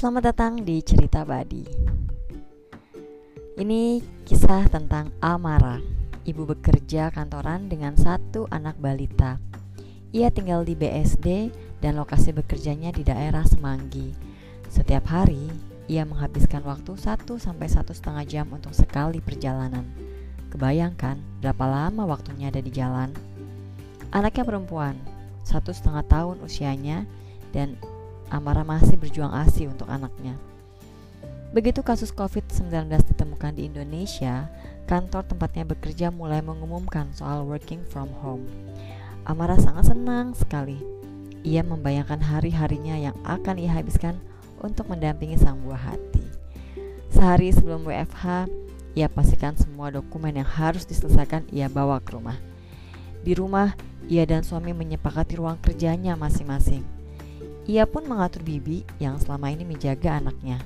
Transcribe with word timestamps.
Selamat 0.00 0.32
datang 0.32 0.64
di 0.64 0.80
Cerita 0.80 1.28
Badi. 1.28 1.60
Ini 3.60 4.00
kisah 4.24 4.64
tentang 4.72 5.12
Amara, 5.20 5.76
ibu 6.24 6.48
bekerja 6.48 7.12
kantoran 7.12 7.68
dengan 7.68 7.92
satu 8.00 8.48
anak 8.48 8.80
balita. 8.80 9.36
Ia 10.16 10.32
tinggal 10.32 10.64
di 10.64 10.72
BSD 10.72 11.52
dan 11.84 12.00
lokasi 12.00 12.32
bekerjanya 12.32 12.96
di 12.96 13.04
daerah 13.04 13.44
Semanggi. 13.44 14.16
Setiap 14.72 15.04
hari, 15.04 15.52
ia 15.84 16.08
menghabiskan 16.08 16.64
waktu 16.64 16.96
1 16.96 17.36
sampai 17.36 17.68
satu 17.68 17.92
setengah 17.92 18.24
jam 18.24 18.48
untuk 18.56 18.72
sekali 18.72 19.20
perjalanan. 19.20 19.84
Kebayangkan 20.48 21.44
berapa 21.44 21.64
lama 21.68 22.08
waktunya 22.08 22.48
ada 22.48 22.64
di 22.64 22.72
jalan. 22.72 23.12
Anaknya 24.16 24.48
perempuan, 24.48 24.96
satu 25.44 25.76
setengah 25.76 26.08
tahun 26.08 26.40
usianya, 26.40 27.04
dan 27.52 27.76
Amara 28.30 28.62
masih 28.62 28.94
berjuang 28.94 29.34
asi 29.34 29.66
untuk 29.66 29.90
anaknya. 29.90 30.38
Begitu 31.50 31.82
kasus 31.82 32.14
COVID-19 32.14 32.86
ditemukan 33.10 33.58
di 33.58 33.66
Indonesia, 33.66 34.46
kantor 34.86 35.26
tempatnya 35.26 35.66
bekerja 35.66 36.14
mulai 36.14 36.38
mengumumkan 36.38 37.10
soal 37.10 37.42
working 37.42 37.82
from 37.90 38.06
home. 38.22 38.46
Amara 39.26 39.58
sangat 39.58 39.90
senang 39.90 40.30
sekali. 40.38 40.78
Ia 41.42 41.66
membayangkan 41.66 42.22
hari-harinya 42.22 42.94
yang 42.94 43.16
akan 43.26 43.58
ia 43.58 43.74
habiskan 43.74 44.14
untuk 44.62 44.86
mendampingi 44.86 45.34
sang 45.42 45.58
buah 45.66 45.90
hati. 45.90 46.22
Sehari 47.10 47.50
sebelum 47.50 47.82
WFH, 47.82 48.46
ia 48.94 49.10
pastikan 49.10 49.58
semua 49.58 49.90
dokumen 49.90 50.38
yang 50.38 50.46
harus 50.46 50.86
diselesaikan 50.86 51.50
ia 51.50 51.66
bawa 51.66 51.98
ke 51.98 52.14
rumah. 52.14 52.38
Di 53.26 53.34
rumah, 53.34 53.74
ia 54.06 54.22
dan 54.22 54.46
suami 54.46 54.70
menyepakati 54.70 55.34
ruang 55.34 55.58
kerjanya 55.58 56.14
masing-masing. 56.14 56.99
Ia 57.68 57.84
pun 57.84 58.08
mengatur 58.08 58.40
Bibi 58.40 58.86
yang 59.02 59.20
selama 59.20 59.52
ini 59.52 59.68
menjaga 59.68 60.16
anaknya. 60.16 60.60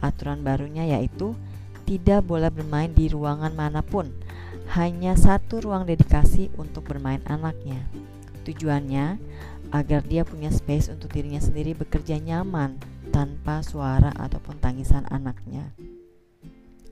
Aturan 0.00 0.44
barunya 0.44 0.84
yaitu 0.84 1.36
tidak 1.88 2.24
boleh 2.28 2.52
bermain 2.52 2.92
di 2.92 3.10
ruangan 3.10 3.52
mana 3.52 3.80
pun, 3.80 4.08
hanya 4.76 5.18
satu 5.18 5.64
ruang 5.64 5.88
dedikasi 5.88 6.52
untuk 6.54 6.86
bermain 6.86 7.20
anaknya. 7.26 7.82
Tujuannya 8.46 9.18
agar 9.70 10.02
dia 10.06 10.22
punya 10.22 10.50
space 10.50 10.90
untuk 10.90 11.10
dirinya 11.14 11.42
sendiri 11.42 11.74
bekerja 11.74 12.18
nyaman 12.18 12.78
tanpa 13.10 13.62
suara 13.66 14.14
ataupun 14.14 14.62
tangisan 14.62 15.06
anaknya. 15.10 15.74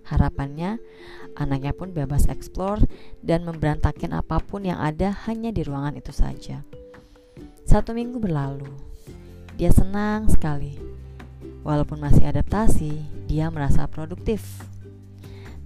Harapannya, 0.09 0.81
anaknya 1.37 1.77
pun 1.77 1.93
bebas 1.93 2.27
eksplor 2.33 2.81
dan 3.21 3.45
memberantakin 3.45 4.17
apa 4.17 4.41
pun 4.41 4.65
yang 4.65 4.81
ada 4.81 5.13
hanya 5.29 5.53
di 5.53 5.61
ruangan 5.63 6.01
itu 6.01 6.11
saja. 6.17 6.65
Satu 7.69 7.93
minggu 7.93 8.17
berlalu, 8.17 8.73
dia 9.59 9.75
senang 9.75 10.31
sekali. 10.31 10.79
Walaupun 11.67 11.99
masih 11.99 12.31
adaptasi, 12.31 13.03
dia 13.27 13.51
merasa 13.51 13.91
produktif. 13.91 14.41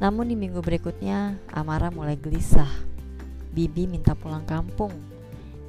Namun 0.00 0.32
di 0.32 0.34
minggu 0.34 0.64
berikutnya, 0.64 1.36
Amara 1.52 1.92
mulai 1.92 2.16
gelisah. 2.16 2.72
Bibi 3.52 3.84
minta 3.84 4.16
pulang 4.16 4.48
kampung. 4.48 4.96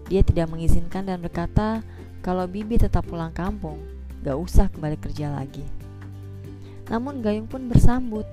Dia 0.07 0.23
tidak 0.23 0.55
mengizinkan 0.55 1.03
dan 1.03 1.19
berkata 1.19 1.83
kalau 2.23 2.47
Bibi 2.47 2.79
tetap 2.79 3.03
pulang 3.11 3.35
kampung, 3.35 3.83
gak 4.23 4.39
usah 4.39 4.71
kembali 4.71 4.95
kerja 5.03 5.27
lagi. 5.27 5.67
Namun 6.87 7.19
Gayung 7.19 7.51
pun 7.51 7.67
bersambut. 7.67 8.23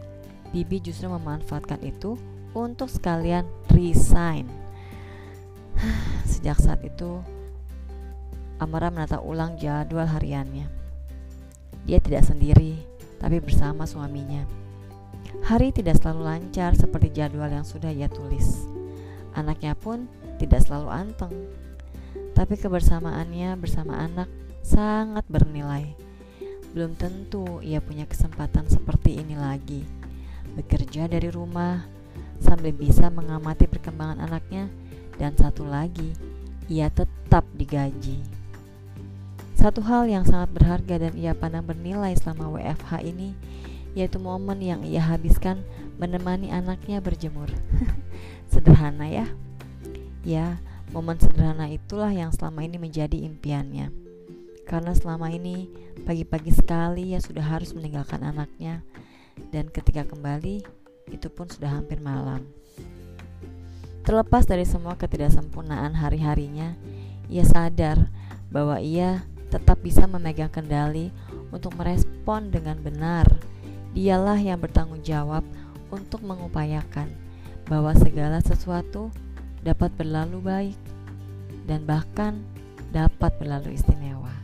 Bibi 0.55 0.79
justru 0.79 1.11
memanfaatkan 1.11 1.83
itu 1.83 2.15
untuk 2.55 2.87
sekalian 2.87 3.43
resign. 3.75 4.47
Sejak 6.31 6.63
saat 6.63 6.79
itu, 6.87 7.19
Amara 8.61 8.93
menata 8.93 9.25
ulang 9.25 9.57
jadwal 9.57 10.05
hariannya. 10.05 10.69
Dia 11.89 11.97
tidak 11.97 12.29
sendiri, 12.29 12.77
tapi 13.17 13.41
bersama 13.41 13.89
suaminya. 13.89 14.45
Hari 15.49 15.73
tidak 15.73 15.97
selalu 15.97 16.29
lancar 16.29 16.77
seperti 16.77 17.09
jadwal 17.09 17.49
yang 17.49 17.65
sudah 17.65 17.89
ia 17.89 18.13
tulis. 18.13 18.69
Anaknya 19.33 19.73
pun 19.73 20.05
tidak 20.37 20.61
selalu 20.69 20.93
anteng. 20.93 21.33
Tapi 22.37 22.61
kebersamaannya 22.61 23.57
bersama 23.57 23.97
anak 23.97 24.29
sangat 24.61 25.25
bernilai. 25.33 25.97
Belum 26.77 26.93
tentu 27.01 27.65
ia 27.65 27.81
punya 27.81 28.05
kesempatan 28.05 28.69
seperti 28.69 29.25
ini 29.25 29.41
lagi. 29.41 29.89
Bekerja 30.53 31.09
dari 31.09 31.33
rumah 31.33 31.81
sambil 32.45 32.77
bisa 32.77 33.09
mengamati 33.09 33.65
perkembangan 33.65 34.21
anaknya 34.21 34.69
dan 35.17 35.33
satu 35.33 35.65
lagi, 35.65 36.13
ia 36.69 36.93
tetap 36.93 37.49
digaji. 37.57 38.40
Satu 39.61 39.85
hal 39.85 40.09
yang 40.09 40.25
sangat 40.25 40.57
berharga 40.57 40.97
dan 40.97 41.13
ia 41.21 41.37
pandang 41.37 41.69
bernilai 41.69 42.17
selama 42.17 42.49
WFH 42.57 43.05
ini 43.05 43.37
yaitu 43.93 44.17
momen 44.17 44.57
yang 44.57 44.81
ia 44.81 45.05
habiskan 45.05 45.61
menemani 46.01 46.49
anaknya 46.49 47.05
berjemur. 47.05 47.53
sederhana 48.53 49.05
ya. 49.05 49.29
Ya, 50.25 50.57
momen 50.97 51.21
sederhana 51.21 51.69
itulah 51.69 52.09
yang 52.09 52.33
selama 52.33 52.65
ini 52.65 52.81
menjadi 52.81 53.21
impiannya. 53.21 53.93
Karena 54.65 54.97
selama 54.97 55.29
ini 55.29 55.69
pagi-pagi 56.09 56.57
sekali 56.57 57.13
ia 57.13 57.21
sudah 57.21 57.45
harus 57.45 57.77
meninggalkan 57.77 58.25
anaknya 58.25 58.81
dan 59.53 59.69
ketika 59.69 60.09
kembali 60.09 60.65
itu 61.13 61.29
pun 61.29 61.53
sudah 61.53 61.69
hampir 61.69 62.01
malam. 62.01 62.49
Terlepas 64.09 64.49
dari 64.49 64.65
semua 64.65 64.97
ketidaksempurnaan 64.97 65.93
hari-harinya, 66.01 66.73
ia 67.29 67.45
sadar 67.45 68.09
bahwa 68.49 68.81
ia 68.81 69.29
tetap 69.51 69.83
bisa 69.83 70.07
memegang 70.07 70.49
kendali 70.49 71.11
untuk 71.51 71.75
merespon 71.75 72.49
dengan 72.49 72.79
benar. 72.79 73.27
Dialah 73.91 74.39
yang 74.39 74.63
bertanggung 74.63 75.03
jawab 75.03 75.43
untuk 75.91 76.23
mengupayakan 76.23 77.11
bahwa 77.67 77.91
segala 77.99 78.39
sesuatu 78.39 79.11
dapat 79.67 79.91
berlalu 79.99 80.39
baik 80.41 80.79
dan 81.67 81.83
bahkan 81.85 82.41
dapat 82.95 83.35
berlalu 83.37 83.75
istimewa. 83.75 84.40